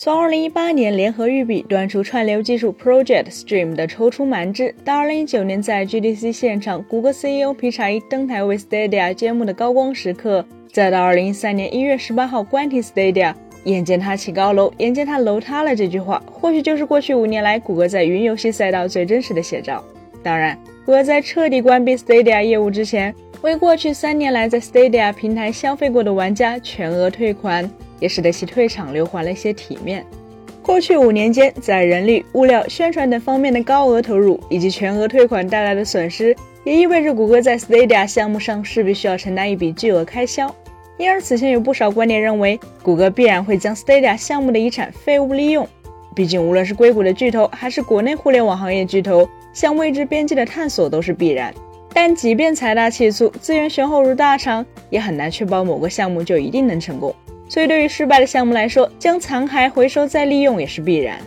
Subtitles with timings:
[0.00, 13.34] 从2018年联合育碧端出串流技术 Project Stream 的踌躇满志，到2019年在 GDC 现场，谷歌 CEO 皮查伊登台为 Stadia 揭幕的高光时刻，再到2013年1月18号关停 Stadia，
[13.64, 19.82] 眼见他起高楼，眼见他楼塌了这句话，或许就是过去五年来谷歌在云游戏赛道最真实的写照。
[20.22, 20.56] 当然，
[20.86, 23.12] 谷歌在彻底关闭 Stadia 业务之前，
[23.42, 27.70] 为过去三年来在 Stadia 平台消费过的玩家全额退款。
[28.00, 30.06] 也使得其退场留还了一些体面。
[30.62, 40.54] 过去五年间，在人力、物料、宣传等方面的高额投入以及全额退款带来的损失，也意味着谷歌在 Stadia 项目上势必需要承担一笔巨额开销。
[40.96, 45.66] 因而，此前有不少观点认为，谷歌必然会将 Stadia 项目的遗产废物利用。
[46.14, 51.54] 毕竟，无论是硅谷的巨头，还是国内互联网行业巨头，向未知边际的探索都是必然。
[51.92, 57.14] 但即便财大气粗、资源雄厚如大厂，也很难确保某个项目就一定能成功。
[57.48, 61.18] 所以，对于失败的项目来说，将残骸回收再利用也是必然。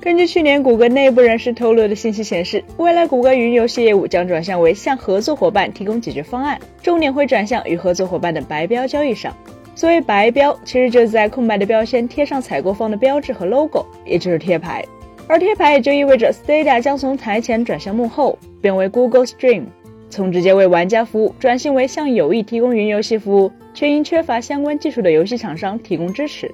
[0.00, 9.36] 根据去年谷歌内部人士透露的信息显示，未来谷歌云游戏业务将转向为向合作伙伴提供解决方案，重点会转向与合作伙伴的白标交易上。
[9.74, 14.82] 所谓白标，其实就是在空白的标签贴上采购方的标志和 logo，也就是贴牌。
[15.28, 19.64] 而贴牌也就意味着 Stadia 将从台前转向幕后，变为 Google Stream。
[20.08, 26.50] 从直接为玩家服务转型为向有意提供云游戏服务却因缺乏相关技术的游戏厂商提供支持。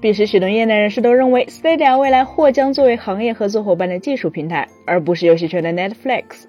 [0.00, 6.44] 彼时，许多业内人士都认为，Stadia 未来或将作为行业合作伙伴的技术平台，而不是游戏圈的 Netflix。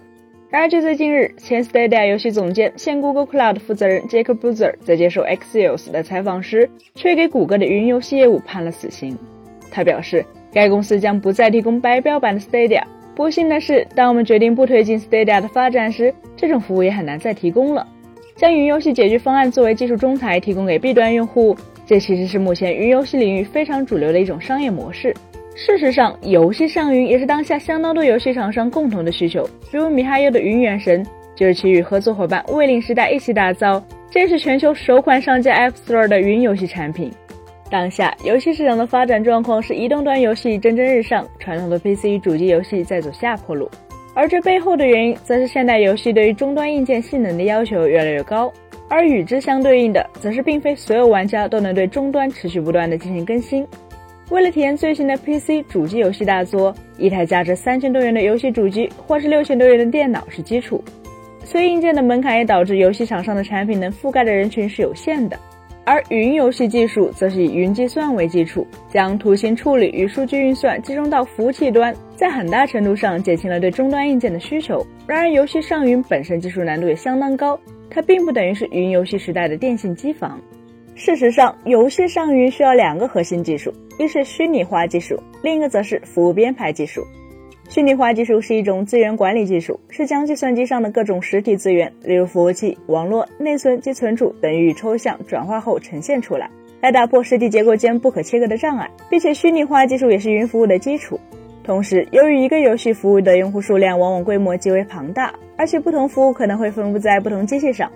[0.52, 9.17] 然而，就在近日，前 Stadia 游戏总监、现 Google Cloud 负责人 Jacob b u z e r 在接受 Axios 的采访时，却给谷歌的云游戏业务判了死刑。
[9.72, 12.84] 他表示，该公司将不再提供白标版的 Stadia。
[13.20, 17.86] 不幸的是，当我们决定不推进 Stadia 的发展时，这种服务也很难再提供了。
[18.34, 21.53] 将云游戏解决方案作为技术中台提供给 B 端用户，
[21.86, 25.14] 这其实是目前云游戏领域非常主流的一种商业模式。
[25.53, 29.44] 事实上，游戏上云也是当下相当多游戏厂商共同的需求。
[29.70, 37.12] 比如米哈游的云原神，就是其与合作伙伴卫领时代一起打造，这是全球首款上架 App Store 的云游戏产品。
[37.69, 43.69] 当下游戏市场的发展状况是移动端游戏蒸蒸日上，传统的 PC 与主机游戏在走下坡路。
[44.16, 48.52] 而这背后的原因，则是现代游戏对于终端硬件性能的要求越来越高，
[48.90, 53.66] 而与之相对应的，则是并非所有玩家都能对终端持续不断的进行更新。
[54.31, 60.84] 为了体验最新的 PC 主机游戏大作，一台价值三千多元的游戏主机或是六千多元的电脑是基础，
[61.46, 65.40] 所以硬件的门槛也导致游戏厂商的产品能覆盖的人群是有限的。
[65.89, 74.85] 而云游戏技术则是以云计算为基础，将图形处理与数据运算集中到服务器端，在很大程度上减轻了对终端硬件的需求。
[75.07, 80.39] 然而，游戏上云本身技术难度也相当高，它并不等于是云游戏时代的电信机房。
[80.94, 87.01] 事实上，游戏上云需要两个核心技术，一是虚拟化技术，另一个则是服务编排技术。
[87.69, 96.50] 虚拟化技术是一种资源管理技术，是将计算机上的各种实体资源，例如服务器、网络、内存及存储等予以抽象转化后呈现出来，
[96.81, 101.19] 来打破实体结构间不可切割的障碍，并且虚拟化技术也是云服务的基础。
[101.63, 107.91] 同时，由于一个游戏服务的用户数量往往规模极为庞大，而且不同服务可能会分布在不同机器上，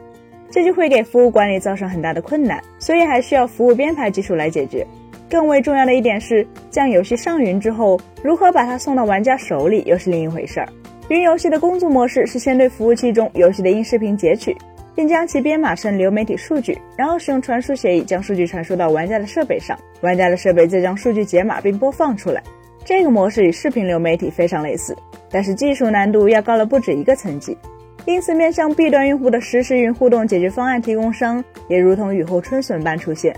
[0.53, 4.85] 这就会给服务管理造成很大的困难，所以还需要服务编排技术来解决。
[5.27, 10.69] 更为重要的一点是，将游戏上云之后，如何把它送到玩家手里又是另一回事儿。
[11.09, 14.55] 云游戏的工作模式是先对服务器中游戏的音视频截取，
[14.93, 22.43] 并将其编码成流媒体数据，然后使用传输协议将数据传输到玩家的设备上，玩家的设备再将数据解码并播放出来。
[22.85, 24.95] 这个模式与视频流媒体非常类似，
[25.31, 27.57] 但是技术难度要高了不止一个层级。
[28.05, 33.35] 因此，面向 B 端用户的实时云互动解决方案提供商也如同雨后春笋般出现。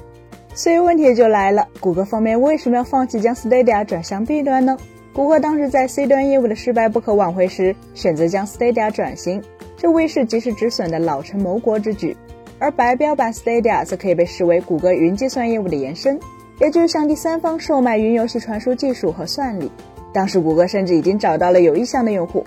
[0.55, 4.77] 所以问题就来了，谷歌方面为什么要放弃将 Stadia 转向 B 端呢？
[5.13, 9.43] 谷歌当时在 C 端业务的失败不可挽回时，选择将 Stadia 转型，
[9.77, 12.17] 这未是及时止损的老成谋国之举。
[12.57, 16.19] 而白标版 Stadia 则可以被视为谷歌云计算业务的延伸，
[16.59, 19.69] 也就是向第三方售卖云游戏传输技术和算力。
[20.13, 22.45] 当时谷歌甚至已经找到了有意向的用户，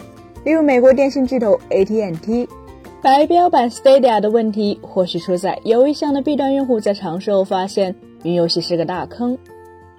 [0.48, 2.48] 例如美国电信巨头 AT&T。
[3.02, 9.36] 白标版 Stadia 的问题或许出在有一项的 B 端用户在尝试后发现云游戏是个大坑。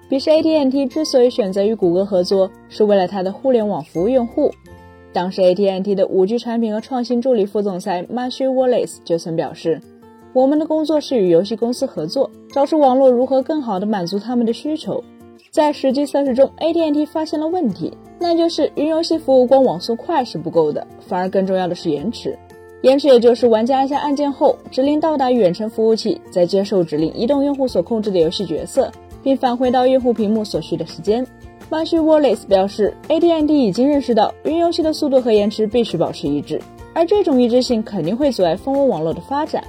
[0.08, 4.50] 彼时 AT&T 之所以选择与谷歌合作，是为了它的互联网服务用户。
[5.12, 9.80] 当时 AT&T 的 5G 产品和创新助理副总裁 Matthew Wallace 就曾表示
[10.34, 15.04] ：“我们的工作是与游戏公司合作，找出网络如何更好地满足他们的需求。”
[15.50, 22.38] 在实际测试中，AT&T 发现了问题，那就是云游戏服务光网速快是不够的，反而更重要的是延迟。
[22.82, 28.92] 延迟也就是玩家按下按键后，指令到达远程服务器，再接受指令移动用户所控制的游戏角色，
[29.24, 31.26] 并返回到用户屏幕所需的时间。
[31.68, 36.62] 马逊 Wallace 表示，AT&T 已经认识到云游戏的速度和延迟必须保持一致，
[36.94, 39.64] 而这种一致性肯定会阻碍蜂窝网络的发展。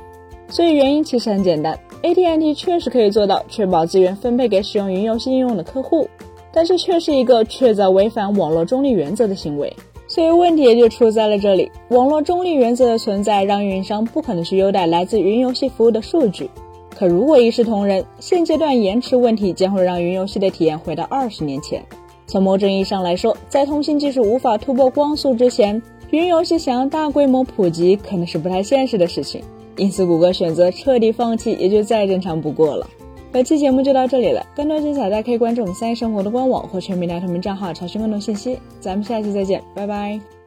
[0.51, 6.05] 所以原因其实很简单，AT&T 确实可以做到确保资源分配给使用云游戏应用的客户，
[6.53, 9.73] 但是却是一个确凿违反网络中立原则的行为。
[10.09, 16.49] 所以问题也就出在了这里，网络中立原则的存在让运营商不可能去优待来自云游戏服务的数据。
[16.93, 21.81] 可如果一视同仁，现阶段延迟问题将会让云游戏的体验回到二十年前。
[22.27, 29.41] 从某种意义上来说，在通信技术无法突破光速之前，云游戏想要大规模普及可能是不太现实的事情。
[29.81, 32.87] 因此，谷歌选择彻底放弃也就再正常不过了。
[33.31, 38.59] 本期节目就到这里了，更多精彩大家可以关注我们三一生活的官网或全民大同名账号查询更多信息。
[38.79, 40.40] 咱们下期再见，拜拜。